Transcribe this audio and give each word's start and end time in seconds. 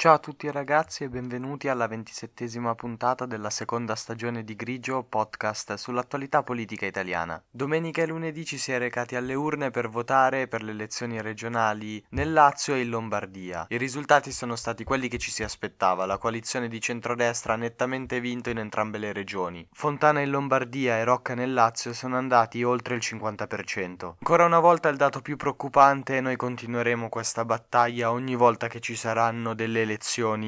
Ciao 0.00 0.14
a 0.14 0.18
tutti 0.20 0.48
ragazzi 0.48 1.02
e 1.02 1.08
benvenuti 1.08 1.66
alla 1.66 1.88
ventisettesima 1.88 2.72
puntata 2.76 3.26
della 3.26 3.50
seconda 3.50 3.96
stagione 3.96 4.44
di 4.44 4.54
Grigio, 4.54 5.02
podcast 5.02 5.74
sull'attualità 5.74 6.44
politica 6.44 6.86
italiana. 6.86 7.42
Domenica 7.50 8.02
e 8.02 8.06
lunedì 8.06 8.44
ci 8.44 8.58
si 8.58 8.70
è 8.70 8.78
recati 8.78 9.16
alle 9.16 9.34
urne 9.34 9.72
per 9.72 9.88
votare 9.88 10.46
per 10.46 10.62
le 10.62 10.70
elezioni 10.70 11.20
regionali 11.20 12.00
nel 12.10 12.32
Lazio 12.32 12.76
e 12.76 12.82
in 12.82 12.90
Lombardia. 12.90 13.66
I 13.70 13.76
risultati 13.76 14.30
sono 14.30 14.54
stati 14.54 14.84
quelli 14.84 15.08
che 15.08 15.18
ci 15.18 15.32
si 15.32 15.42
aspettava, 15.42 16.06
la 16.06 16.16
coalizione 16.16 16.68
di 16.68 16.80
centrodestra 16.80 17.54
ha 17.54 17.56
nettamente 17.56 18.20
vinto 18.20 18.50
in 18.50 18.58
entrambe 18.58 18.98
le 18.98 19.12
regioni. 19.12 19.66
Fontana 19.72 20.20
in 20.20 20.30
Lombardia 20.30 20.96
e 20.96 21.02
Rocca 21.02 21.34
nel 21.34 21.52
Lazio 21.52 21.92
sono 21.92 22.16
andati 22.16 22.62
oltre 22.62 22.94
il 22.94 23.00
50%. 23.02 24.14
Ancora 24.20 24.44
una 24.44 24.60
volta 24.60 24.88
il 24.90 24.96
dato 24.96 25.22
più 25.22 25.36
preoccupante 25.36 26.18
e 26.18 26.20
noi 26.20 26.36
continueremo 26.36 27.08
questa 27.08 27.44
battaglia 27.44 28.12
ogni 28.12 28.36
volta 28.36 28.68
che 28.68 28.78
ci 28.78 28.94
saranno 28.94 29.54
delle 29.54 29.80
elezioni, 29.80 29.86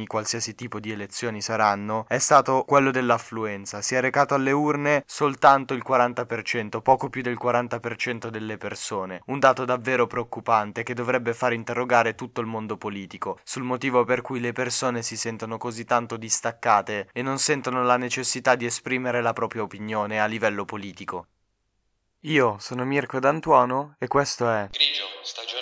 qualsiasi 0.06 0.54
tipo 0.54 0.80
di 0.80 0.90
elezioni 0.90 1.40
saranno, 1.40 2.04
è 2.08 2.18
stato 2.18 2.64
quello 2.66 2.90
dell'affluenza. 2.90 3.80
Si 3.80 3.94
è 3.94 4.00
recato 4.00 4.34
alle 4.34 4.52
urne 4.52 5.02
soltanto 5.06 5.74
il 5.74 5.82
40%, 5.86 6.80
poco 6.82 7.08
più 7.08 7.22
del 7.22 7.38
40% 7.40 8.28
delle 8.28 8.58
persone. 8.58 9.22
Un 9.26 9.38
dato 9.38 9.64
davvero 9.64 10.06
preoccupante 10.06 10.82
che 10.82 10.94
dovrebbe 10.94 11.32
far 11.34 11.52
interrogare 11.52 12.14
tutto 12.14 12.40
il 12.40 12.46
mondo 12.46 12.76
politico 12.76 13.38
sul 13.44 13.62
motivo 13.62 14.04
per 14.04 14.20
cui 14.20 14.40
le 14.40 14.52
persone 14.52 15.02
si 15.02 15.16
sentono 15.16 15.58
così 15.58 15.84
tanto 15.84 16.16
distaccate 16.16 17.08
e 17.12 17.22
non 17.22 17.38
sentono 17.38 17.82
la 17.82 17.96
necessità 17.96 18.54
di 18.54 18.66
esprimere 18.66 19.22
la 19.22 19.32
propria 19.32 19.62
opinione 19.62 20.20
a 20.20 20.26
livello 20.26 20.64
politico. 20.64 21.26
Io 22.24 22.56
sono 22.58 22.84
Mirko 22.84 23.18
D'Antuono 23.18 23.94
e 23.98 24.06
questo 24.06 24.50
è 24.50 24.68
Grigio, 24.70 25.04
stagione 25.22 25.59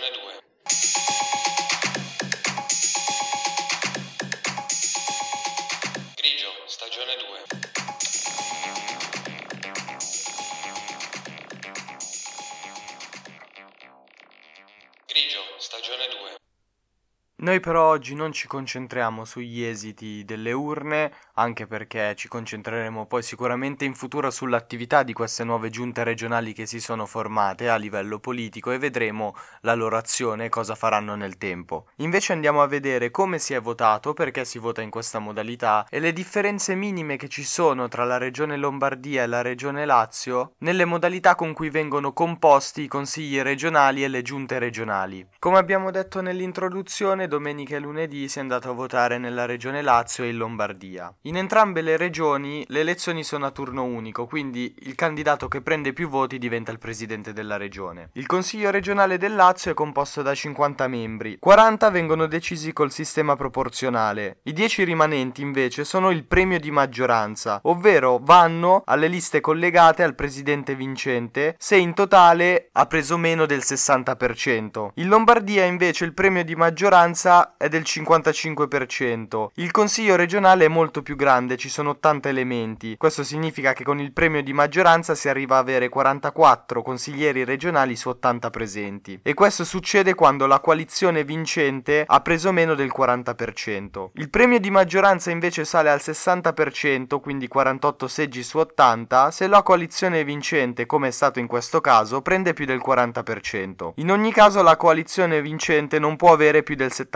Noi 17.40 17.60
però 17.60 17.84
oggi 17.84 18.16
non 18.16 18.32
ci 18.32 18.48
concentriamo 18.48 19.24
sugli 19.24 19.62
esiti 19.62 20.24
delle 20.24 20.50
urne, 20.50 21.12
anche 21.34 21.68
perché 21.68 22.16
ci 22.16 22.26
concentreremo 22.26 23.06
poi 23.06 23.22
sicuramente 23.22 23.84
in 23.84 23.94
futuro 23.94 24.28
sull'attività 24.28 25.04
di 25.04 25.12
queste 25.12 25.44
nuove 25.44 25.70
giunte 25.70 26.02
regionali 26.02 26.52
che 26.52 26.66
si 26.66 26.80
sono 26.80 27.06
formate 27.06 27.68
a 27.68 27.76
livello 27.76 28.18
politico 28.18 28.72
e 28.72 28.78
vedremo 28.78 29.36
la 29.60 29.74
loro 29.74 29.96
azione 29.96 30.46
e 30.46 30.48
cosa 30.48 30.74
faranno 30.74 31.14
nel 31.14 31.38
tempo. 31.38 31.86
Invece 31.98 32.32
andiamo 32.32 32.60
a 32.60 32.66
vedere 32.66 33.12
come 33.12 33.38
si 33.38 33.54
è 33.54 33.60
votato, 33.60 34.14
perché 34.14 34.44
si 34.44 34.58
vota 34.58 34.82
in 34.82 34.90
questa 34.90 35.20
modalità 35.20 35.86
e 35.88 36.00
le 36.00 36.12
differenze 36.12 36.74
minime 36.74 37.16
che 37.16 37.28
ci 37.28 37.44
sono 37.44 37.86
tra 37.86 38.02
la 38.02 38.18
regione 38.18 38.56
Lombardia 38.56 39.22
e 39.22 39.28
la 39.28 39.42
regione 39.42 39.84
Lazio 39.84 40.54
nelle 40.58 40.84
modalità 40.84 41.36
con 41.36 41.52
cui 41.52 41.70
vengono 41.70 42.12
composti 42.12 42.82
i 42.82 42.88
consigli 42.88 43.40
regionali 43.42 44.02
e 44.02 44.08
le 44.08 44.22
giunte 44.22 44.58
regionali. 44.58 45.24
Come 45.38 45.58
abbiamo 45.58 45.92
detto 45.92 46.20
nell'introduzione, 46.20 47.26
domenica 47.28 47.76
e 47.76 47.78
lunedì 47.78 48.28
si 48.28 48.38
è 48.38 48.40
andato 48.40 48.70
a 48.70 48.72
votare 48.72 49.18
nella 49.18 49.44
regione 49.44 49.82
Lazio 49.82 50.24
e 50.24 50.30
in 50.30 50.36
Lombardia. 50.38 51.14
In 51.22 51.36
entrambe 51.36 51.82
le 51.82 51.96
regioni 51.96 52.64
le 52.68 52.80
elezioni 52.80 53.22
sono 53.22 53.46
a 53.46 53.52
turno 53.52 53.84
unico, 53.84 54.26
quindi 54.26 54.74
il 54.80 54.96
candidato 54.96 55.46
che 55.46 55.60
prende 55.60 55.92
più 55.92 56.08
voti 56.08 56.38
diventa 56.38 56.72
il 56.72 56.78
presidente 56.78 57.32
della 57.32 57.56
regione. 57.56 58.10
Il 58.14 58.26
consiglio 58.26 58.70
regionale 58.70 59.18
del 59.18 59.34
Lazio 59.36 59.70
è 59.70 59.74
composto 59.74 60.22
da 60.22 60.34
50 60.34 60.88
membri, 60.88 61.36
40 61.38 61.90
vengono 61.90 62.26
decisi 62.26 62.72
col 62.72 62.90
sistema 62.90 63.36
proporzionale, 63.36 64.38
i 64.44 64.52
10 64.52 64.84
rimanenti 64.84 65.42
invece 65.42 65.84
sono 65.84 66.10
il 66.10 66.24
premio 66.24 66.58
di 66.58 66.70
maggioranza, 66.70 67.60
ovvero 67.64 68.18
vanno 68.22 68.82
alle 68.86 69.08
liste 69.08 69.40
collegate 69.40 70.02
al 70.02 70.14
presidente 70.14 70.74
vincente 70.74 71.54
se 71.58 71.76
in 71.76 71.92
totale 71.94 72.70
ha 72.72 72.86
preso 72.86 73.18
meno 73.18 73.44
del 73.44 73.60
60%. 73.60 74.90
In 74.94 75.08
Lombardia 75.08 75.64
invece 75.64 76.04
il 76.04 76.14
premio 76.14 76.42
di 76.42 76.56
maggioranza 76.56 77.17
è 77.56 77.68
del 77.68 77.82
55%. 77.82 79.48
Il 79.54 79.72
consiglio 79.72 80.14
regionale 80.14 80.66
è 80.66 80.68
molto 80.68 81.02
più 81.02 81.16
grande, 81.16 81.56
ci 81.56 81.68
sono 81.68 81.90
80 81.90 82.28
elementi. 82.28 82.96
Questo 82.96 83.24
significa 83.24 83.72
che 83.72 83.82
con 83.82 83.98
il 83.98 84.12
premio 84.12 84.42
di 84.42 84.52
maggioranza 84.52 85.16
si 85.16 85.28
arriva 85.28 85.56
a 85.56 85.60
avere 85.60 85.88
44 85.88 86.82
consiglieri 86.82 87.44
regionali 87.44 87.96
su 87.96 88.08
80 88.08 88.50
presenti. 88.50 89.20
E 89.22 89.34
questo 89.34 89.64
succede 89.64 90.14
quando 90.14 90.46
la 90.46 90.60
coalizione 90.60 91.24
vincente 91.24 92.04
ha 92.06 92.20
preso 92.20 92.52
meno 92.52 92.74
del 92.74 92.92
40%. 92.96 94.10
Il 94.14 94.30
premio 94.30 94.60
di 94.60 94.70
maggioranza 94.70 95.30
invece 95.30 95.64
sale 95.64 95.90
al 95.90 96.00
60%, 96.00 97.20
quindi 97.20 97.48
48 97.48 98.06
seggi 98.06 98.42
su 98.44 98.58
80, 98.58 99.30
se 99.32 99.48
la 99.48 99.62
coalizione 99.62 100.22
vincente, 100.22 100.86
come 100.86 101.08
è 101.08 101.10
stato 101.10 101.40
in 101.40 101.48
questo 101.48 101.80
caso, 101.80 102.22
prende 102.22 102.52
più 102.52 102.64
del 102.64 102.80
40%. 102.84 103.92
In 103.96 104.10
ogni 104.10 104.32
caso 104.32 104.62
la 104.62 104.76
coalizione 104.76 105.42
vincente 105.42 105.98
non 105.98 106.16
può 106.16 106.32
avere 106.32 106.62
più 106.62 106.76
del 106.76 106.92
70% 106.94 107.07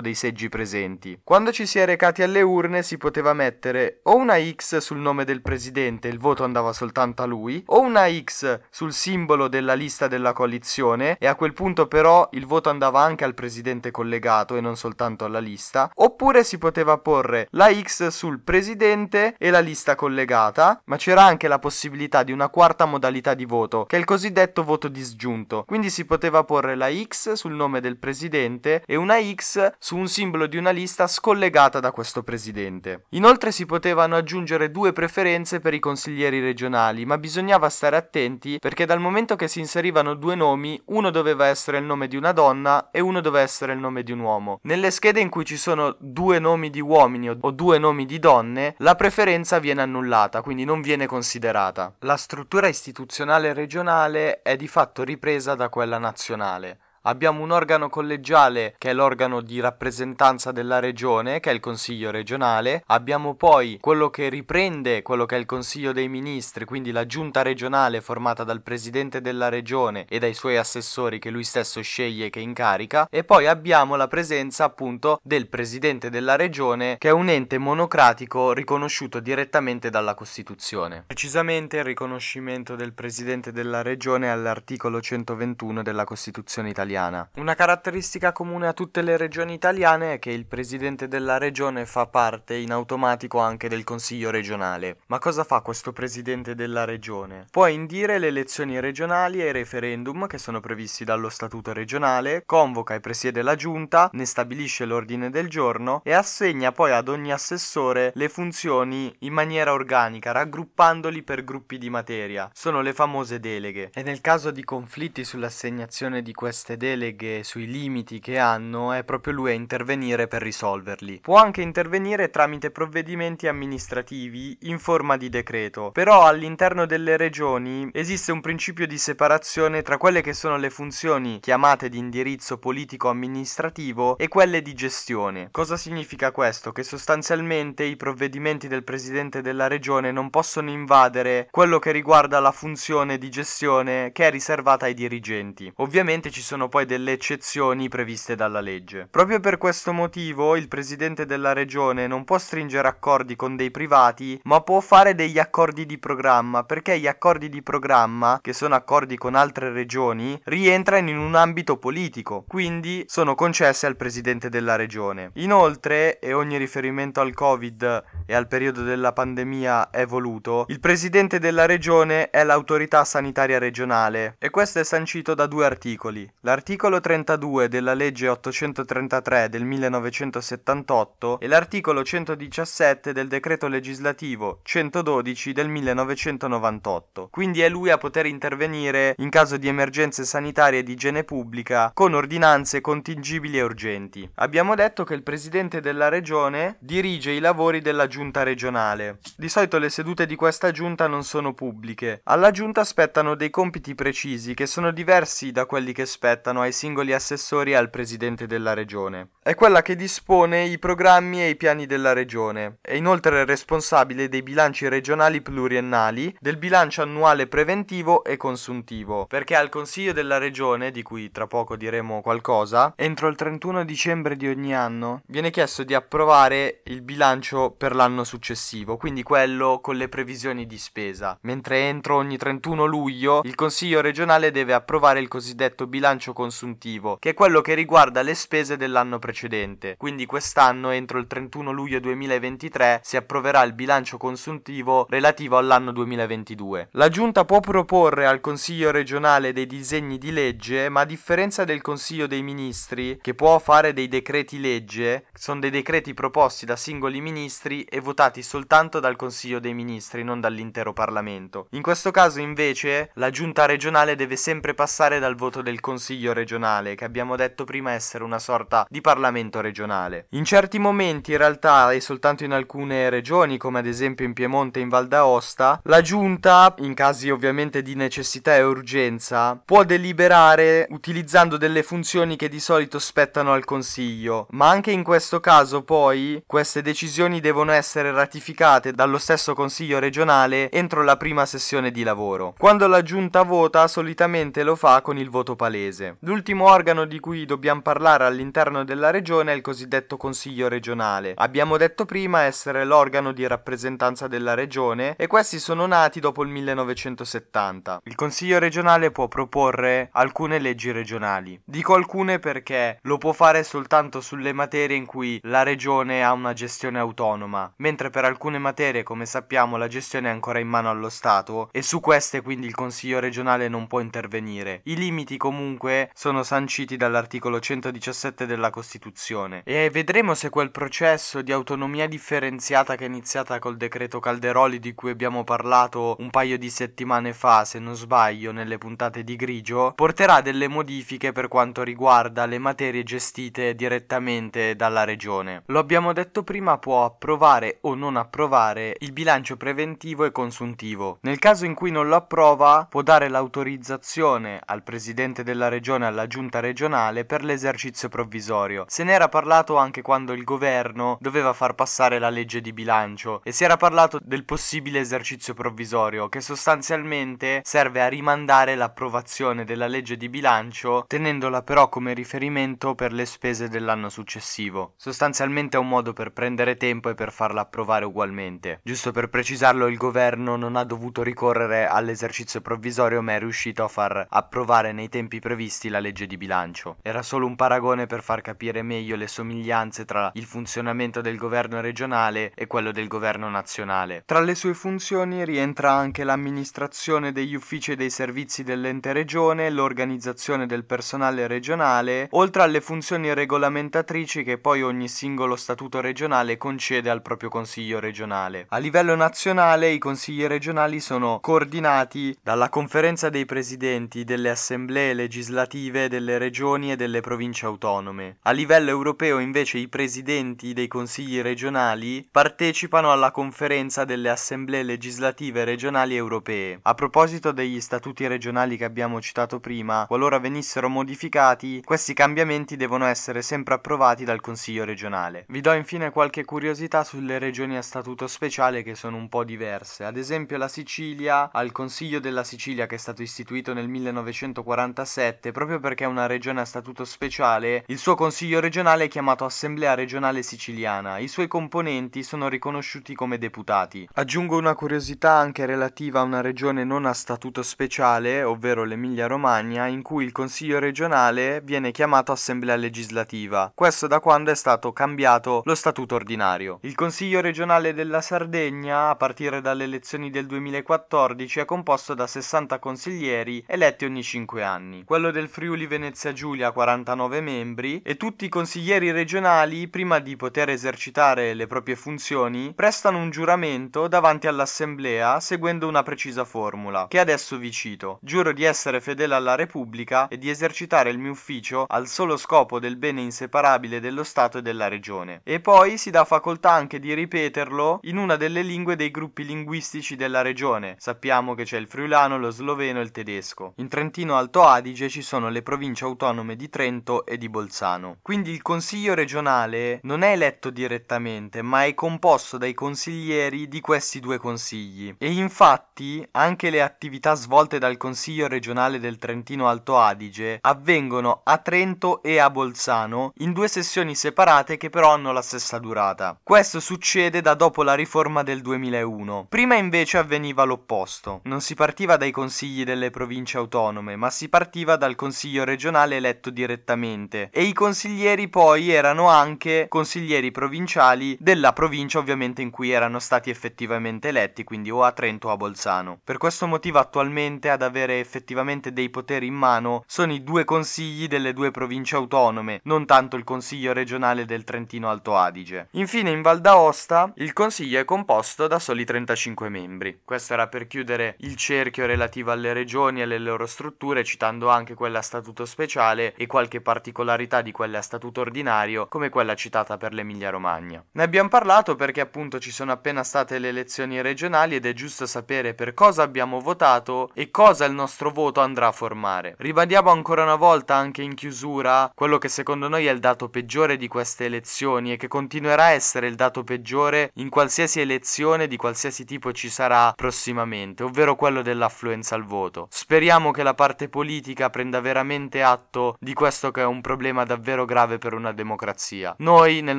dei 0.00 0.14
seggi 0.14 0.48
presenti. 0.48 1.20
Quando 1.22 1.52
ci 1.52 1.66
si 1.66 1.78
è 1.78 1.84
recati 1.84 2.22
alle 2.22 2.42
urne 2.42 2.82
si 2.82 2.98
poteva 2.98 3.32
mettere 3.32 4.00
o 4.04 4.16
una 4.16 4.36
X 4.38 4.78
sul 4.78 4.98
nome 4.98 5.24
del 5.24 5.42
presidente, 5.42 6.08
il 6.08 6.18
voto 6.18 6.44
andava 6.44 6.72
soltanto 6.72 7.22
a 7.22 7.26
lui, 7.26 7.62
o 7.66 7.80
una 7.80 8.06
X 8.10 8.60
sul 8.70 8.92
simbolo 8.92 9.48
della 9.48 9.74
lista 9.74 10.08
della 10.08 10.32
coalizione 10.32 11.16
e 11.18 11.26
a 11.26 11.34
quel 11.34 11.52
punto 11.52 11.86
però 11.86 12.28
il 12.32 12.46
voto 12.46 12.70
andava 12.70 13.00
anche 13.00 13.24
al 13.24 13.34
presidente 13.34 13.90
collegato 13.90 14.56
e 14.56 14.60
non 14.60 14.76
soltanto 14.76 15.24
alla 15.24 15.38
lista, 15.38 15.90
oppure 15.94 16.44
si 16.44 16.58
poteva 16.58 16.98
porre 16.98 17.48
la 17.50 17.72
X 17.72 18.08
sul 18.08 18.40
presidente 18.40 19.34
e 19.38 19.50
la 19.50 19.60
lista 19.60 19.94
collegata, 19.94 20.80
ma 20.86 20.96
c'era 20.96 21.24
anche 21.24 21.48
la 21.48 21.58
possibilità 21.58 22.22
di 22.22 22.32
una 22.32 22.48
quarta 22.48 22.84
modalità 22.84 23.34
di 23.34 23.44
voto, 23.44 23.84
che 23.84 23.96
è 23.96 23.98
il 23.98 24.04
cosiddetto 24.04 24.64
voto 24.64 24.88
disgiunto. 24.88 25.64
Quindi 25.66 25.90
si 25.90 26.04
poteva 26.04 26.44
porre 26.44 26.74
la 26.74 26.90
X 26.90 27.32
sul 27.32 27.52
nome 27.52 27.80
del 27.80 27.98
presidente 27.98 28.82
e 28.86 28.96
una 28.96 29.11
X 29.20 29.72
su 29.78 29.96
un 29.96 30.08
simbolo 30.08 30.46
di 30.46 30.56
una 30.56 30.70
lista 30.70 31.06
scollegata 31.06 31.80
da 31.80 31.90
questo 31.90 32.22
presidente. 32.22 33.04
Inoltre 33.10 33.52
si 33.52 33.66
potevano 33.66 34.16
aggiungere 34.16 34.70
due 34.70 34.92
preferenze 34.92 35.60
per 35.60 35.74
i 35.74 35.78
consiglieri 35.78 36.40
regionali, 36.40 37.04
ma 37.04 37.18
bisognava 37.18 37.68
stare 37.68 37.96
attenti 37.96 38.58
perché 38.58 38.86
dal 38.86 39.00
momento 39.00 39.36
che 39.36 39.48
si 39.48 39.60
inserivano 39.60 40.14
due 40.14 40.34
nomi, 40.34 40.80
uno 40.86 41.10
doveva 41.10 41.46
essere 41.46 41.78
il 41.78 41.84
nome 41.84 42.08
di 42.08 42.16
una 42.16 42.32
donna 42.32 42.90
e 42.90 43.00
uno 43.00 43.20
doveva 43.20 43.42
essere 43.42 43.72
il 43.72 43.78
nome 43.78 44.02
di 44.02 44.12
un 44.12 44.20
uomo. 44.20 44.60
Nelle 44.62 44.90
schede 44.90 45.20
in 45.20 45.30
cui 45.30 45.44
ci 45.44 45.56
sono 45.56 45.96
due 45.98 46.38
nomi 46.38 46.70
di 46.70 46.80
uomini 46.80 47.30
o 47.30 47.50
due 47.50 47.78
nomi 47.78 48.06
di 48.06 48.18
donne, 48.18 48.74
la 48.78 48.94
preferenza 48.94 49.58
viene 49.58 49.82
annullata, 49.82 50.42
quindi 50.42 50.64
non 50.64 50.80
viene 50.80 51.06
considerata. 51.06 51.94
La 52.00 52.16
struttura 52.16 52.68
istituzionale 52.68 53.52
regionale 53.52 54.42
è 54.42 54.56
di 54.56 54.68
fatto 54.68 55.02
ripresa 55.02 55.54
da 55.54 55.68
quella 55.68 55.98
nazionale. 55.98 56.78
Abbiamo 57.04 57.42
un 57.42 57.50
organo 57.50 57.88
collegiale 57.88 58.76
che 58.78 58.90
è 58.90 58.92
l'organo 58.92 59.40
di 59.40 59.58
rappresentanza 59.58 60.52
della 60.52 60.78
regione, 60.78 61.40
che 61.40 61.50
è 61.50 61.52
il 61.52 61.58
Consiglio 61.58 62.12
regionale. 62.12 62.84
Abbiamo 62.86 63.34
poi 63.34 63.78
quello 63.80 64.08
che 64.08 64.28
riprende 64.28 65.02
quello 65.02 65.26
che 65.26 65.34
è 65.34 65.38
il 65.40 65.46
Consiglio 65.46 65.90
dei 65.90 66.08
Ministri, 66.08 66.64
quindi 66.64 66.92
la 66.92 67.04
giunta 67.04 67.42
regionale 67.42 68.00
formata 68.00 68.44
dal 68.44 68.62
presidente 68.62 69.20
della 69.20 69.48
regione 69.48 70.04
e 70.08 70.20
dai 70.20 70.32
suoi 70.32 70.56
assessori 70.56 71.18
che 71.18 71.30
lui 71.30 71.42
stesso 71.42 71.80
sceglie 71.80 72.26
e 72.26 72.30
che 72.30 72.38
incarica. 72.38 73.08
E 73.10 73.24
poi 73.24 73.48
abbiamo 73.48 73.96
la 73.96 74.06
presenza 74.06 74.62
appunto 74.62 75.18
del 75.24 75.48
presidente 75.48 76.08
della 76.08 76.36
regione, 76.36 76.98
che 76.98 77.08
è 77.08 77.12
un 77.12 77.28
ente 77.28 77.58
monocratico 77.58 78.52
riconosciuto 78.52 79.18
direttamente 79.18 79.90
dalla 79.90 80.14
Costituzione. 80.14 81.02
Precisamente 81.08 81.78
il 81.78 81.84
riconoscimento 81.84 82.76
del 82.76 82.92
presidente 82.92 83.50
della 83.50 83.82
regione 83.82 84.30
all'articolo 84.30 85.00
121 85.00 85.82
della 85.82 86.04
Costituzione 86.04 86.68
italiana 86.68 86.90
italiana. 86.92 87.28
Una 87.36 87.54
caratteristica 87.54 88.32
comune 88.32 88.68
a 88.68 88.72
tutte 88.72 89.02
le 89.02 89.16
regioni 89.16 89.54
italiane 89.54 90.14
è 90.14 90.18
che 90.18 90.30
il 90.30 90.46
presidente 90.46 91.08
della 91.08 91.38
regione 91.38 91.86
fa 91.86 92.06
parte 92.06 92.54
in 92.54 92.70
automatico 92.70 93.38
anche 93.38 93.68
del 93.68 93.84
consiglio 93.84 94.30
regionale. 94.30 94.98
Ma 95.06 95.18
cosa 95.18 95.44
fa 95.44 95.60
questo 95.60 95.92
presidente 95.92 96.54
della 96.54 96.84
regione? 96.84 97.46
Può 97.50 97.66
indire 97.66 98.18
le 98.18 98.28
elezioni 98.28 98.78
regionali 98.78 99.42
e 99.42 99.48
i 99.48 99.52
referendum 99.52 100.26
che 100.26 100.38
sono 100.38 100.60
previsti 100.60 101.04
dallo 101.04 101.28
statuto 101.28 101.72
regionale, 101.72 102.42
convoca 102.44 102.94
e 102.94 103.00
presiede 103.00 103.42
la 103.42 103.54
giunta, 103.54 104.10
ne 104.12 104.26
stabilisce 104.26 104.84
l'ordine 104.84 105.30
del 105.30 105.48
giorno 105.48 106.02
e 106.04 106.12
assegna 106.12 106.72
poi 106.72 106.92
ad 106.92 107.08
ogni 107.08 107.32
assessore 107.32 108.12
le 108.14 108.28
funzioni 108.28 109.14
in 109.20 109.32
maniera 109.32 109.72
organica, 109.72 110.32
raggruppandoli 110.32 111.22
per 111.22 111.44
gruppi 111.44 111.78
di 111.78 111.88
materia. 111.88 112.50
Sono 112.52 112.80
le 112.82 112.92
famose 112.92 113.40
deleghe. 113.40 113.90
E 113.94 114.02
nel 114.02 114.20
caso 114.20 114.50
di 114.50 114.64
conflitti 114.64 115.24
sull'assegnazione 115.24 116.22
di 116.22 116.32
queste 116.32 116.76
deleghe 116.82 117.44
sui 117.44 117.68
limiti 117.68 118.18
che 118.18 118.40
hanno, 118.40 118.90
è 118.90 119.04
proprio 119.04 119.34
lui 119.34 119.52
a 119.52 119.54
intervenire 119.54 120.26
per 120.26 120.42
risolverli. 120.42 121.20
Può 121.20 121.36
anche 121.36 121.62
intervenire 121.62 122.28
tramite 122.28 122.72
provvedimenti 122.72 123.46
amministrativi 123.46 124.58
in 124.62 124.80
forma 124.80 125.16
di 125.16 125.28
decreto, 125.28 125.92
però 125.92 126.26
all'interno 126.26 126.84
delle 126.84 127.16
regioni 127.16 127.88
esiste 127.92 128.32
un 128.32 128.40
principio 128.40 128.88
di 128.88 128.98
separazione 128.98 129.82
tra 129.82 129.96
quelle 129.96 130.22
che 130.22 130.32
sono 130.32 130.56
le 130.56 130.70
funzioni 130.70 131.38
chiamate 131.38 131.88
di 131.88 131.98
indirizzo 131.98 132.58
politico-amministrativo 132.58 134.18
e 134.18 134.26
quelle 134.26 134.60
di 134.60 134.74
gestione. 134.74 135.50
Cosa 135.52 135.76
significa 135.76 136.32
questo? 136.32 136.72
Che 136.72 136.82
sostanzialmente 136.82 137.84
i 137.84 137.94
provvedimenti 137.94 138.66
del 138.66 138.82
presidente 138.82 139.40
della 139.40 139.68
regione 139.68 140.10
non 140.10 140.30
possono 140.30 140.68
invadere 140.68 141.46
quello 141.52 141.78
che 141.78 141.92
riguarda 141.92 142.40
la 142.40 142.50
funzione 142.50 143.18
di 143.18 143.30
gestione 143.30 144.10
che 144.10 144.26
è 144.26 144.30
riservata 144.32 144.86
ai 144.86 144.94
dirigenti. 144.94 145.72
Ovviamente 145.76 146.32
ci 146.32 146.42
sono 146.42 146.70
poi 146.72 146.86
delle 146.86 147.12
eccezioni 147.12 147.90
previste 147.90 148.34
dalla 148.34 148.62
legge. 148.62 149.06
Proprio 149.10 149.40
per 149.40 149.58
questo 149.58 149.92
motivo 149.92 150.56
il 150.56 150.68
presidente 150.68 151.26
della 151.26 151.52
regione 151.52 152.06
non 152.06 152.24
può 152.24 152.38
stringere 152.38 152.88
accordi 152.88 153.36
con 153.36 153.56
dei 153.56 153.70
privati, 153.70 154.40
ma 154.44 154.62
può 154.62 154.80
fare 154.80 155.14
degli 155.14 155.38
accordi 155.38 155.84
di 155.84 155.98
programma, 155.98 156.64
perché 156.64 156.98
gli 156.98 157.06
accordi 157.06 157.50
di 157.50 157.62
programma, 157.62 158.38
che 158.40 158.54
sono 158.54 158.74
accordi 158.74 159.18
con 159.18 159.34
altre 159.34 159.70
regioni, 159.70 160.40
rientrano 160.44 161.10
in 161.10 161.18
un 161.18 161.34
ambito 161.34 161.76
politico, 161.76 162.46
quindi 162.48 163.04
sono 163.06 163.34
concessi 163.34 163.84
al 163.84 163.96
presidente 163.96 164.48
della 164.48 164.74
regione. 164.74 165.32
Inoltre, 165.34 166.20
e 166.20 166.32
ogni 166.32 166.56
riferimento 166.56 167.20
al 167.20 167.34
Covid 167.34 168.04
e 168.24 168.34
al 168.34 168.48
periodo 168.48 168.82
della 168.82 169.12
pandemia 169.12 169.90
è 169.90 170.06
voluto, 170.06 170.64
il 170.68 170.80
presidente 170.80 171.38
della 171.38 171.66
regione 171.66 172.30
è 172.30 172.42
l'autorità 172.44 173.04
sanitaria 173.04 173.58
regionale 173.58 174.36
e 174.38 174.48
questo 174.48 174.78
è 174.78 174.84
sancito 174.84 175.34
da 175.34 175.46
due 175.46 175.66
articoli. 175.66 176.26
L'articolo 176.40 176.60
32 176.62 177.68
della 177.68 177.94
legge 177.94 178.28
833 178.28 179.48
del 179.48 179.64
1978 179.64 181.40
e 181.40 181.46
l'articolo 181.46 182.04
117 182.04 183.12
del 183.12 183.28
decreto 183.28 183.68
legislativo 183.68 184.60
112 184.62 185.52
del 185.52 185.68
1998. 185.68 187.28
Quindi 187.30 187.60
è 187.62 187.68
lui 187.68 187.90
a 187.90 187.98
poter 187.98 188.26
intervenire 188.26 189.14
in 189.18 189.28
caso 189.28 189.56
di 189.56 189.68
emergenze 189.68 190.24
sanitarie 190.24 190.80
e 190.80 190.82
di 190.82 190.92
igiene 190.92 191.24
pubblica 191.24 191.90
con 191.92 192.14
ordinanze 192.14 192.80
contingibili 192.80 193.58
e 193.58 193.62
urgenti. 193.62 194.30
Abbiamo 194.36 194.74
detto 194.74 195.04
che 195.04 195.14
il 195.14 195.22
presidente 195.22 195.80
della 195.80 196.08
regione 196.08 196.76
dirige 196.78 197.32
i 197.32 197.40
lavori 197.40 197.80
della 197.80 198.06
giunta 198.06 198.42
regionale. 198.42 199.18
Di 199.36 199.48
solito 199.48 199.78
le 199.78 199.88
sedute 199.88 200.26
di 200.26 200.36
questa 200.36 200.70
giunta 200.70 201.06
non 201.06 201.24
sono 201.24 201.54
pubbliche. 201.54 202.20
Alla 202.24 202.50
giunta 202.50 202.84
spettano 202.84 203.34
dei 203.34 203.50
compiti 203.50 203.94
precisi 203.94 204.54
che 204.54 204.66
sono 204.66 204.90
diversi 204.90 205.50
da 205.50 205.66
quelli 205.66 205.92
che 205.92 206.06
spettano 206.06 206.51
ai 206.60 206.72
singoli 206.72 207.12
assessori 207.12 207.72
e 207.72 207.76
al 207.76 207.90
presidente 207.90 208.46
della 208.46 208.74
regione. 208.74 209.30
È 209.42 209.54
quella 209.54 209.82
che 209.82 209.96
dispone 209.96 210.64
i 210.64 210.78
programmi 210.78 211.42
e 211.42 211.48
i 211.48 211.56
piani 211.56 211.86
della 211.86 212.12
regione. 212.12 212.78
È 212.80 212.94
inoltre 212.94 213.44
responsabile 213.44 214.28
dei 214.28 214.42
bilanci 214.42 214.88
regionali 214.88 215.40
pluriennali, 215.40 216.36
del 216.38 216.58
bilancio 216.58 217.02
annuale 217.02 217.46
preventivo 217.46 218.22
e 218.24 218.36
consuntivo, 218.36 219.26
perché 219.26 219.56
al 219.56 219.68
Consiglio 219.68 220.12
della 220.12 220.38
regione, 220.38 220.90
di 220.90 221.02
cui 221.02 221.30
tra 221.30 221.46
poco 221.46 221.76
diremo 221.76 222.20
qualcosa, 222.20 222.92
entro 222.96 223.28
il 223.28 223.36
31 223.36 223.84
dicembre 223.84 224.36
di 224.36 224.48
ogni 224.48 224.74
anno 224.74 225.22
viene 225.26 225.50
chiesto 225.50 225.82
di 225.82 225.94
approvare 225.94 226.82
il 226.84 227.02
bilancio 227.02 227.70
per 227.70 227.94
l'anno 227.94 228.24
successivo, 228.24 228.96
quindi 228.96 229.22
quello 229.22 229.80
con 229.80 229.96
le 229.96 230.08
previsioni 230.08 230.66
di 230.66 230.78
spesa, 230.78 231.38
mentre 231.42 231.78
entro 231.88 232.16
ogni 232.16 232.36
31 232.36 232.84
luglio 232.84 233.40
il 233.44 233.54
Consiglio 233.54 234.00
regionale 234.00 234.50
deve 234.50 234.72
approvare 234.72 235.20
il 235.20 235.28
cosiddetto 235.28 235.86
bilancio 235.86 236.32
consuntivo, 236.42 237.18
che 237.20 237.30
è 237.30 237.34
quello 237.34 237.60
che 237.60 237.74
riguarda 237.74 238.22
le 238.22 238.34
spese 238.34 238.76
dell'anno 238.76 239.20
precedente. 239.20 239.94
Quindi 239.96 240.26
quest'anno 240.26 240.90
entro 240.90 241.18
il 241.20 241.28
31 241.28 241.70
luglio 241.70 242.00
2023 242.00 243.00
si 243.04 243.16
approverà 243.16 243.62
il 243.62 243.74
bilancio 243.74 244.16
consuntivo 244.16 245.06
relativo 245.08 245.56
all'anno 245.56 245.92
2022. 245.92 246.88
La 246.92 247.08
Giunta 247.08 247.44
può 247.44 247.60
proporre 247.60 248.26
al 248.26 248.40
Consiglio 248.40 248.90
regionale 248.90 249.52
dei 249.52 249.68
disegni 249.68 250.18
di 250.18 250.32
legge, 250.32 250.88
ma 250.88 251.02
a 251.02 251.04
differenza 251.04 251.62
del 251.62 251.80
Consiglio 251.80 252.26
dei 252.26 252.42
Ministri, 252.42 253.18
che 253.22 253.34
può 253.34 253.56
fare 253.60 253.92
dei 253.92 254.08
decreti 254.08 254.58
legge, 254.58 255.26
sono 255.34 255.60
dei 255.60 255.70
decreti 255.70 256.12
proposti 256.12 256.66
da 256.66 256.74
singoli 256.74 257.20
ministri 257.20 257.84
e 257.84 258.00
votati 258.00 258.42
soltanto 258.42 258.98
dal 258.98 259.14
Consiglio 259.14 259.60
dei 259.60 259.74
Ministri, 259.74 260.24
non 260.24 260.40
dall'intero 260.40 260.92
Parlamento. 260.92 261.68
In 261.70 261.82
questo 261.82 262.10
caso 262.10 262.40
invece 262.40 263.10
la 263.14 263.30
Giunta 263.30 263.64
regionale 263.64 264.16
deve 264.16 264.34
sempre 264.34 264.74
passare 264.74 265.20
dal 265.20 265.36
voto 265.36 265.62
del 265.62 265.78
Consiglio 265.78 266.31
regionale, 266.32 266.94
che 266.94 267.04
abbiamo 267.04 267.36
detto 267.36 267.64
prima 267.64 267.92
essere 267.92 268.24
una 268.24 268.38
sorta 268.38 268.86
di 268.88 269.00
Parlamento 269.00 269.60
regionale. 269.60 270.26
In 270.30 270.44
certi 270.44 270.78
momenti, 270.78 271.32
in 271.32 271.38
realtà, 271.38 271.92
e 271.92 272.00
soltanto 272.00 272.44
in 272.44 272.52
alcune 272.52 273.10
regioni, 273.10 273.56
come 273.58 273.78
ad 273.78 273.86
esempio 273.86 274.24
in 274.24 274.32
Piemonte 274.32 274.78
e 274.78 274.82
in 274.82 274.88
Val 274.88 275.08
d'Aosta, 275.08 275.80
la 275.84 276.00
Giunta, 276.00 276.74
in 276.78 276.94
casi 276.94 277.30
ovviamente 277.30 277.82
di 277.82 277.94
necessità 277.94 278.54
e 278.54 278.62
urgenza, 278.62 279.60
può 279.64 279.84
deliberare 279.84 280.86
utilizzando 280.90 281.56
delle 281.56 281.82
funzioni 281.82 282.36
che 282.36 282.48
di 282.48 282.60
solito 282.60 282.98
spettano 282.98 283.52
al 283.52 283.64
Consiglio, 283.64 284.46
ma 284.50 284.68
anche 284.68 284.90
in 284.90 285.02
questo 285.02 285.40
caso 285.40 285.82
poi 285.82 286.42
queste 286.46 286.82
decisioni 286.82 287.40
devono 287.40 287.72
essere 287.72 288.10
ratificate 288.12 288.92
dallo 288.92 289.18
stesso 289.18 289.54
Consiglio 289.54 289.98
regionale 289.98 290.70
entro 290.70 291.02
la 291.02 291.16
prima 291.16 291.46
sessione 291.46 291.90
di 291.90 292.02
lavoro. 292.02 292.54
Quando 292.58 292.86
la 292.86 293.02
Giunta 293.02 293.42
vota, 293.42 293.88
solitamente 293.88 294.62
lo 294.62 294.76
fa 294.76 295.00
con 295.00 295.18
il 295.18 295.30
voto 295.30 295.56
palese. 295.56 296.11
L'ultimo 296.20 296.70
organo 296.70 297.04
di 297.04 297.18
cui 297.20 297.44
dobbiamo 297.44 297.82
parlare 297.82 298.24
all'interno 298.24 298.84
della 298.84 299.10
regione 299.10 299.52
è 299.52 299.54
il 299.54 299.60
cosiddetto 299.60 300.16
Consiglio 300.16 300.68
regionale. 300.68 301.34
Abbiamo 301.36 301.76
detto 301.76 302.04
prima 302.04 302.42
essere 302.42 302.84
l'organo 302.84 303.32
di 303.32 303.46
rappresentanza 303.46 304.28
della 304.28 304.54
regione 304.54 305.14
e 305.16 305.26
questi 305.26 305.58
sono 305.58 305.86
nati 305.86 306.20
dopo 306.20 306.42
il 306.42 306.50
1970. 306.50 308.00
Il 308.04 308.14
Consiglio 308.14 308.58
regionale 308.58 309.10
può 309.10 309.28
proporre 309.28 310.10
alcune 310.12 310.58
leggi 310.58 310.90
regionali. 310.90 311.60
Dico 311.64 311.94
alcune 311.94 312.38
perché 312.38 312.98
lo 313.02 313.18
può 313.18 313.32
fare 313.32 313.62
soltanto 313.64 314.20
sulle 314.20 314.52
materie 314.52 314.96
in 314.96 315.06
cui 315.06 315.40
la 315.44 315.62
regione 315.62 316.24
ha 316.24 316.32
una 316.32 316.52
gestione 316.52 316.98
autonoma, 316.98 317.72
mentre 317.76 318.10
per 318.10 318.24
alcune 318.24 318.58
materie, 318.58 319.02
come 319.02 319.26
sappiamo, 319.26 319.76
la 319.76 319.88
gestione 319.88 320.28
è 320.28 320.32
ancora 320.32 320.58
in 320.58 320.68
mano 320.68 320.90
allo 320.90 321.08
Stato 321.08 321.68
e 321.72 321.82
su 321.82 322.00
queste 322.00 322.40
quindi 322.42 322.66
il 322.66 322.74
Consiglio 322.74 323.20
regionale 323.20 323.68
non 323.68 323.86
può 323.86 324.00
intervenire. 324.00 324.80
I 324.84 324.96
limiti 324.96 325.36
comunque 325.36 326.01
sono 326.14 326.42
sanciti 326.42 326.96
dall'articolo 326.96 327.60
117 327.60 328.46
della 328.46 328.70
Costituzione 328.70 329.62
e 329.64 329.90
vedremo 329.90 330.34
se 330.34 330.50
quel 330.50 330.70
processo 330.70 331.42
di 331.42 331.52
autonomia 331.52 332.06
differenziata 332.06 332.96
che 332.96 333.04
è 333.04 333.08
iniziata 333.08 333.58
col 333.58 333.76
decreto 333.76 334.20
Calderoli 334.20 334.78
di 334.78 334.94
cui 334.94 335.10
abbiamo 335.10 335.44
parlato 335.44 336.16
un 336.18 336.30
paio 336.30 336.58
di 336.58 336.70
settimane 336.70 337.32
fa, 337.32 337.64
se 337.64 337.78
non 337.78 337.94
sbaglio, 337.94 338.52
nelle 338.52 338.78
puntate 338.78 339.24
di 339.24 339.36
Grigio, 339.36 339.92
porterà 339.94 340.40
delle 340.40 340.68
modifiche 340.68 341.32
per 341.32 341.48
quanto 341.48 341.82
riguarda 341.82 342.46
le 342.46 342.58
materie 342.58 343.02
gestite 343.02 343.74
direttamente 343.74 344.76
dalla 344.76 345.04
regione. 345.04 345.62
Lo 345.66 345.78
abbiamo 345.78 346.12
detto 346.12 346.42
prima, 346.42 346.78
può 346.78 347.04
approvare 347.04 347.78
o 347.82 347.94
non 347.94 348.16
approvare 348.16 348.96
il 349.00 349.12
bilancio 349.12 349.56
preventivo 349.56 350.24
e 350.24 350.32
consuntivo. 350.32 351.18
Nel 351.22 351.38
caso 351.38 351.64
in 351.64 351.74
cui 351.74 351.90
non 351.90 352.08
lo 352.08 352.16
approva, 352.16 352.86
può 352.88 353.02
dare 353.02 353.28
l'autorizzazione 353.28 354.60
al 354.64 354.82
presidente 354.82 355.42
della 355.42 355.68
regione 355.68 355.90
e 355.96 356.04
alla 356.04 356.26
giunta 356.26 356.60
regionale 356.60 357.24
per 357.24 357.44
l'esercizio 357.44 358.08
provvisorio. 358.08 358.84
Se 358.88 359.04
ne 359.04 359.12
era 359.12 359.28
parlato 359.28 359.76
anche 359.76 360.02
quando 360.02 360.32
il 360.32 360.44
governo 360.44 361.18
doveva 361.20 361.52
far 361.52 361.74
passare 361.74 362.18
la 362.18 362.30
legge 362.30 362.60
di 362.60 362.72
bilancio 362.72 363.40
e 363.44 363.52
si 363.52 363.64
era 363.64 363.76
parlato 363.76 364.18
del 364.22 364.44
possibile 364.44 365.00
esercizio 365.00 365.54
provvisorio 365.54 366.28
che 366.28 366.40
sostanzialmente 366.40 367.60
serve 367.64 368.02
a 368.02 368.08
rimandare 368.08 368.74
l'approvazione 368.74 369.64
della 369.64 369.86
legge 369.86 370.16
di 370.16 370.28
bilancio 370.28 371.04
tenendola 371.06 371.62
però 371.62 371.88
come 371.88 372.14
riferimento 372.14 372.94
per 372.94 373.12
le 373.12 373.26
spese 373.26 373.68
dell'anno 373.68 374.08
successivo. 374.08 374.94
Sostanzialmente 374.96 375.76
è 375.76 375.80
un 375.80 375.88
modo 375.88 376.12
per 376.12 376.32
prendere 376.32 376.76
tempo 376.76 377.08
e 377.08 377.14
per 377.14 377.32
farla 377.32 377.62
approvare 377.62 378.04
ugualmente. 378.04 378.80
Giusto 378.82 379.10
per 379.10 379.28
precisarlo, 379.28 379.86
il 379.86 379.96
governo 379.96 380.56
non 380.56 380.76
ha 380.76 380.84
dovuto 380.84 381.22
ricorrere 381.22 381.86
all'esercizio 381.86 382.60
provvisorio 382.60 383.22
ma 383.22 383.34
è 383.34 383.38
riuscito 383.38 383.84
a 383.84 383.88
far 383.88 384.26
approvare 384.28 384.92
nei 384.92 385.08
tempi 385.08 385.38
previsti 385.38 385.81
la 385.88 385.98
legge 385.98 386.26
di 386.26 386.36
bilancio. 386.36 386.96
Era 387.02 387.22
solo 387.22 387.46
un 387.46 387.56
paragone 387.56 388.06
per 388.06 388.22
far 388.22 388.40
capire 388.42 388.82
meglio 388.82 389.16
le 389.16 389.26
somiglianze 389.26 390.04
tra 390.04 390.30
il 390.34 390.44
funzionamento 390.44 391.20
del 391.20 391.36
governo 391.36 391.80
regionale 391.80 392.52
e 392.54 392.66
quello 392.66 392.92
del 392.92 393.08
governo 393.08 393.48
nazionale. 393.48 394.22
Tra 394.24 394.40
le 394.40 394.54
sue 394.54 394.74
funzioni 394.74 395.44
rientra 395.44 395.92
anche 395.92 396.24
l'amministrazione 396.24 397.32
degli 397.32 397.54
uffici 397.54 397.92
e 397.92 397.96
dei 397.96 398.10
servizi 398.10 398.62
dell'ente 398.62 399.12
regione, 399.12 399.70
l'organizzazione 399.70 400.66
del 400.66 400.84
personale 400.84 401.46
regionale, 401.46 402.28
oltre 402.32 402.62
alle 402.62 402.80
funzioni 402.80 403.34
regolamentatrici 403.34 404.44
che 404.44 404.58
poi 404.58 404.82
ogni 404.82 405.08
singolo 405.08 405.56
statuto 405.56 406.00
regionale 406.00 406.56
concede 406.56 407.10
al 407.10 407.22
proprio 407.22 407.48
consiglio 407.48 407.98
regionale. 407.98 408.66
A 408.68 408.78
livello 408.78 409.14
nazionale 409.14 409.90
i 409.90 409.98
consigli 409.98 410.46
regionali 410.46 411.00
sono 411.00 411.40
coordinati 411.40 412.36
dalla 412.42 412.68
conferenza 412.68 413.30
dei 413.30 413.44
presidenti 413.44 414.24
delle 414.24 414.50
assemblee 414.50 415.12
legislative 415.14 415.70
delle 415.80 416.36
regioni 416.36 416.92
e 416.92 416.96
delle 416.96 417.20
province 417.20 417.64
autonome. 417.64 418.36
A 418.42 418.50
livello 418.50 418.90
europeo 418.90 419.38
invece 419.38 419.78
i 419.78 419.88
presidenti 419.88 420.74
dei 420.74 420.86
consigli 420.86 421.40
regionali 421.40 422.28
partecipano 422.30 423.10
alla 423.10 423.30
conferenza 423.30 424.04
delle 424.04 424.28
assemblee 424.28 424.82
legislative 424.82 425.64
regionali 425.64 426.14
europee. 426.14 426.78
A 426.82 426.94
proposito 426.94 427.52
degli 427.52 427.80
statuti 427.80 428.26
regionali 428.26 428.76
che 428.76 428.84
abbiamo 428.84 429.18
citato 429.20 429.60
prima, 429.60 430.04
qualora 430.06 430.38
venissero 430.38 430.90
modificati, 430.90 431.82
questi 431.82 432.12
cambiamenti 432.12 432.76
devono 432.76 433.06
essere 433.06 433.40
sempre 433.40 433.74
approvati 433.74 434.24
dal 434.24 434.40
Consiglio 434.42 434.84
regionale. 434.84 435.46
Vi 435.48 435.60
do 435.62 435.72
infine 435.72 436.10
qualche 436.10 436.44
curiosità 436.44 437.02
sulle 437.02 437.38
regioni 437.38 437.78
a 437.78 437.82
statuto 437.82 438.26
speciale 438.26 438.82
che 438.82 438.94
sono 438.94 439.16
un 439.16 439.30
po' 439.30 439.44
diverse. 439.44 440.04
Ad 440.04 440.18
esempio 440.18 440.58
la 440.58 440.68
Sicilia 440.68 441.50
ha 441.50 441.62
il 441.62 441.72
Consiglio 441.72 442.20
della 442.20 442.44
Sicilia 442.44 442.84
che 442.86 442.96
è 442.96 442.98
stato 442.98 443.22
istituito 443.22 443.72
nel 443.72 443.88
1947 443.88 445.52
proprio 445.62 445.78
perché 445.78 446.04
è 446.04 446.08
una 446.08 446.26
regione 446.26 446.60
a 446.60 446.64
statuto 446.64 447.04
speciale. 447.04 447.84
Il 447.86 447.98
suo 447.98 448.16
Consiglio 448.16 448.58
regionale 448.58 449.04
è 449.04 449.08
chiamato 449.08 449.44
Assemblea 449.44 449.94
regionale 449.94 450.42
siciliana. 450.42 451.18
I 451.18 451.28
suoi 451.28 451.46
componenti 451.46 452.24
sono 452.24 452.48
riconosciuti 452.48 453.14
come 453.14 453.38
deputati. 453.38 454.08
Aggiungo 454.14 454.56
una 454.56 454.74
curiosità 454.74 455.34
anche 455.34 455.64
relativa 455.64 456.18
a 456.18 456.24
una 456.24 456.40
regione 456.40 456.82
non 456.82 457.06
a 457.06 457.12
statuto 457.12 457.62
speciale, 457.62 458.42
ovvero 458.42 458.82
l'Emilia 458.82 459.28
Romagna, 459.28 459.86
in 459.86 460.02
cui 460.02 460.24
il 460.24 460.32
Consiglio 460.32 460.80
regionale 460.80 461.60
viene 461.62 461.92
chiamato 461.92 462.32
Assemblea 462.32 462.74
legislativa. 462.74 463.70
Questo 463.72 464.08
da 464.08 464.18
quando 464.18 464.50
è 464.50 464.56
stato 464.56 464.92
cambiato 464.92 465.62
lo 465.64 465.74
statuto 465.76 466.16
ordinario. 466.16 466.78
Il 466.82 466.96
Consiglio 466.96 467.40
regionale 467.40 467.94
della 467.94 468.20
Sardegna, 468.20 469.10
a 469.10 469.16
partire 469.16 469.60
dalle 469.60 469.84
elezioni 469.84 470.28
del 470.30 470.46
2014, 470.46 471.60
è 471.60 471.64
composto 471.64 472.14
da 472.14 472.26
60 472.26 472.80
consiglieri 472.80 473.62
eletti 473.68 474.04
ogni 474.04 474.24
5 474.24 474.64
anni. 474.64 475.04
Quello 475.04 475.30
del 475.30 475.50
Friuli 475.52 475.86
Venezia 475.86 476.32
Giulia 476.32 476.68
ha 476.68 476.72
49 476.72 477.42
membri 477.42 478.00
e 478.02 478.16
tutti 478.16 478.46
i 478.46 478.48
consiglieri 478.48 479.10
regionali, 479.10 479.86
prima 479.86 480.18
di 480.18 480.34
poter 480.34 480.70
esercitare 480.70 481.52
le 481.52 481.66
proprie 481.66 481.94
funzioni, 481.94 482.72
prestano 482.74 483.18
un 483.18 483.28
giuramento 483.28 484.08
davanti 484.08 484.46
all'Assemblea 484.46 485.40
seguendo 485.40 485.86
una 485.86 486.02
precisa 486.02 486.46
formula, 486.46 487.04
che 487.06 487.18
adesso 487.18 487.58
vi 487.58 487.70
cito. 487.70 488.18
Giuro 488.22 488.54
di 488.54 488.64
essere 488.64 489.02
fedele 489.02 489.34
alla 489.34 489.54
Repubblica 489.54 490.28
e 490.28 490.38
di 490.38 490.48
esercitare 490.48 491.10
il 491.10 491.18
mio 491.18 491.32
ufficio 491.32 491.84
al 491.86 492.06
solo 492.06 492.38
scopo 492.38 492.80
del 492.80 492.96
bene 492.96 493.20
inseparabile 493.20 494.00
dello 494.00 494.24
Stato 494.24 494.56
e 494.56 494.62
della 494.62 494.88
Regione. 494.88 495.42
E 495.44 495.60
poi 495.60 495.98
si 495.98 496.08
dà 496.08 496.24
facoltà 496.24 496.70
anche 496.72 496.98
di 496.98 497.12
ripeterlo 497.12 498.00
in 498.04 498.16
una 498.16 498.36
delle 498.36 498.62
lingue 498.62 498.96
dei 498.96 499.10
gruppi 499.10 499.44
linguistici 499.44 500.16
della 500.16 500.40
Regione. 500.40 500.96
Sappiamo 500.98 501.54
che 501.54 501.64
c'è 501.64 501.76
il 501.76 501.88
friulano, 501.88 502.38
lo 502.38 502.48
sloveno 502.48 503.00
e 503.00 503.02
il 503.02 503.10
tedesco. 503.10 503.74
In 503.76 503.88
Trentino 503.88 504.38
Alto 504.38 504.62
Adige 504.62 505.10
ci 505.10 505.20
sono 505.20 505.40
le 505.48 505.62
province 505.62 506.04
autonome 506.04 506.56
di 506.56 506.68
Trento 506.68 507.26
e 507.26 507.38
di 507.38 507.48
Bolzano. 507.48 508.18
Quindi 508.22 508.50
il 508.50 508.62
Consiglio 508.62 509.14
regionale 509.14 510.00
non 510.02 510.22
è 510.22 510.32
eletto 510.32 510.70
direttamente, 510.70 511.62
ma 511.62 511.84
è 511.84 511.94
composto 511.94 512.58
dai 512.58 512.74
consiglieri 512.74 513.68
di 513.68 513.80
questi 513.80 514.20
due 514.20 514.38
consigli. 514.38 515.14
E 515.18 515.32
infatti 515.32 516.26
anche 516.32 516.70
le 516.70 516.82
attività 516.82 517.34
svolte 517.34 517.78
dal 517.78 517.96
Consiglio 517.96 518.48
regionale 518.48 518.98
del 518.98 519.18
Trentino 519.18 519.68
Alto 519.68 519.98
Adige 519.98 520.58
avvengono 520.60 521.40
a 521.44 521.58
Trento 521.58 522.22
e 522.22 522.38
a 522.38 522.50
Bolzano 522.50 523.32
in 523.38 523.52
due 523.52 523.68
sessioni 523.68 524.14
separate 524.14 524.76
che 524.76 524.90
però 524.90 525.12
hanno 525.12 525.32
la 525.32 525.42
stessa 525.42 525.78
durata. 525.78 526.38
Questo 526.42 526.80
succede 526.80 527.40
da 527.40 527.54
dopo 527.54 527.82
la 527.82 527.94
riforma 527.94 528.42
del 528.42 528.60
2001. 528.60 529.46
Prima 529.48 529.76
invece 529.76 530.18
avveniva 530.18 530.64
l'opposto. 530.64 531.40
Non 531.44 531.60
si 531.60 531.74
partiva 531.74 532.16
dai 532.16 532.30
consigli 532.30 532.84
delle 532.84 533.10
province 533.10 533.58
autonome, 533.58 534.16
ma 534.16 534.30
si 534.30 534.48
partiva 534.48 534.96
dal 534.96 535.14
consiglio 535.22 535.62
regionale 535.62 536.16
eletto 536.16 536.50
direttamente 536.50 537.48
e 537.52 537.62
i 537.62 537.72
consiglieri 537.72 538.48
poi 538.48 538.90
erano 538.90 539.28
anche 539.28 539.86
consiglieri 539.88 540.50
provinciali 540.50 541.36
della 541.38 541.72
provincia 541.72 542.18
ovviamente 542.18 542.60
in 542.60 542.70
cui 542.70 542.90
erano 542.90 543.20
stati 543.20 543.48
effettivamente 543.48 544.30
eletti, 544.30 544.64
quindi 544.64 544.90
o 544.90 545.04
a 545.04 545.12
Trento 545.12 545.46
o 545.46 545.52
a 545.52 545.56
Bolzano. 545.56 546.18
Per 546.24 546.38
questo 546.38 546.66
motivo 546.66 546.98
attualmente 546.98 547.70
ad 547.70 547.82
avere 547.82 548.18
effettivamente 548.18 548.92
dei 548.92 549.10
poteri 549.10 549.46
in 549.46 549.54
mano 549.54 550.02
sono 550.08 550.32
i 550.32 550.42
due 550.42 550.64
consigli 550.64 551.28
delle 551.28 551.52
due 551.52 551.70
province 551.70 552.16
autonome, 552.16 552.80
non 552.82 553.06
tanto 553.06 553.36
il 553.36 553.44
consiglio 553.44 553.92
regionale 553.92 554.44
del 554.44 554.64
Trentino 554.64 555.08
Alto 555.08 555.36
Adige. 555.36 555.86
Infine 555.92 556.30
in 556.30 556.42
Val 556.42 556.60
d'Aosta 556.60 557.32
il 557.36 557.52
consiglio 557.52 558.00
è 558.00 558.04
composto 558.04 558.66
da 558.66 558.80
soli 558.80 559.04
35 559.04 559.68
membri. 559.68 560.22
Questo 560.24 560.54
era 560.54 560.66
per 560.66 560.88
chiudere 560.88 561.36
il 561.40 561.54
cerchio 561.54 562.06
relativo 562.06 562.50
alle 562.50 562.72
regioni 562.72 563.20
e 563.20 563.22
alle 563.22 563.38
loro 563.38 563.66
strutture, 563.66 564.24
citando 564.24 564.68
anche 564.68 564.94
quella 564.94 565.10
a 565.18 565.22
statuto 565.22 565.64
speciale 565.64 566.34
e 566.34 566.46
qualche 566.46 566.80
particolarità 566.80 567.62
di 567.62 567.72
quelle 567.72 567.98
a 567.98 568.02
statuto 568.02 568.40
ordinario, 568.40 569.06
come 569.08 569.28
quella 569.28 569.54
citata 569.54 569.96
per 569.96 570.12
l'Emilia 570.12 570.50
Romagna. 570.50 571.04
Ne 571.12 571.22
abbiamo 571.22 571.48
parlato 571.48 571.96
perché 571.96 572.20
appunto 572.20 572.58
ci 572.58 572.70
sono 572.70 572.92
appena 572.92 573.22
state 573.22 573.58
le 573.58 573.68
elezioni 573.68 574.20
regionali 574.20 574.74
ed 574.74 574.86
è 574.86 574.92
giusto 574.92 575.26
sapere 575.26 575.74
per 575.74 575.94
cosa 575.94 576.22
abbiamo 576.22 576.60
votato 576.60 577.30
e 577.34 577.50
cosa 577.50 577.84
il 577.84 577.92
nostro 577.92 578.30
voto 578.30 578.60
andrà 578.60 578.88
a 578.88 578.92
formare. 578.92 579.54
Ribadiamo 579.58 580.10
ancora 580.10 580.42
una 580.42 580.56
volta 580.56 580.94
anche 580.94 581.22
in 581.22 581.34
chiusura 581.34 582.10
quello 582.14 582.38
che 582.38 582.48
secondo 582.48 582.88
noi 582.88 583.06
è 583.06 583.12
il 583.12 583.20
dato 583.20 583.48
peggiore 583.48 583.96
di 583.96 584.08
queste 584.08 584.46
elezioni 584.46 585.12
e 585.12 585.16
che 585.16 585.28
continuerà 585.28 585.84
a 585.84 585.90
essere 585.90 586.26
il 586.26 586.34
dato 586.34 586.64
peggiore 586.64 587.30
in 587.34 587.48
qualsiasi 587.48 588.00
elezione 588.00 588.66
di 588.66 588.76
qualsiasi 588.76 589.24
tipo 589.24 589.52
ci 589.52 589.68
sarà 589.68 590.12
prossimamente, 590.14 591.02
ovvero 591.02 591.36
quello 591.36 591.62
dell'affluenza 591.62 592.34
al 592.34 592.44
voto. 592.44 592.88
Speriamo 592.90 593.50
che 593.50 593.62
la 593.62 593.74
parte 593.74 594.08
politica 594.08 594.70
prenda 594.70 595.00
veramente 595.02 595.62
atto 595.62 596.16
di 596.18 596.32
questo 596.32 596.70
che 596.70 596.80
è 596.80 596.86
un 596.86 597.02
problema 597.02 597.44
davvero 597.44 597.84
grave 597.84 598.16
per 598.16 598.32
una 598.32 598.52
democrazia. 598.52 599.34
Noi 599.38 599.82
nel 599.82 599.98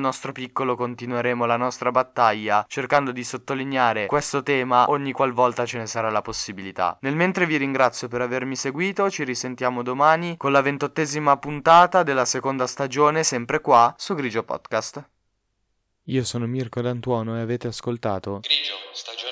nostro 0.00 0.32
piccolo 0.32 0.74
continueremo 0.74 1.44
la 1.44 1.56
nostra 1.56 1.92
battaglia 1.92 2.64
cercando 2.66 3.12
di 3.12 3.22
sottolineare 3.22 4.06
questo 4.06 4.42
tema 4.42 4.90
ogni 4.90 5.12
qualvolta 5.12 5.64
ce 5.64 5.78
ne 5.78 5.86
sarà 5.86 6.10
la 6.10 6.22
possibilità. 6.22 6.98
Nel 7.02 7.14
mentre 7.14 7.46
vi 7.46 7.56
ringrazio 7.56 8.08
per 8.08 8.22
avermi 8.22 8.56
seguito, 8.56 9.08
ci 9.10 9.22
risentiamo 9.22 9.82
domani 9.82 10.36
con 10.36 10.50
la 10.50 10.62
ventottesima 10.62 11.36
puntata 11.36 12.02
della 12.02 12.24
seconda 12.24 12.66
stagione 12.66 13.22
sempre 13.22 13.60
qua 13.60 13.94
su 13.96 14.14
Grigio 14.14 14.42
Podcast. 14.42 15.08
Io 16.08 16.24
sono 16.24 16.46
Mirko 16.46 16.82
D'Antuono 16.82 17.36
e 17.38 17.40
avete 17.40 17.66
ascoltato 17.66 18.40
Grigio, 18.40 18.74
stagione 18.92 19.23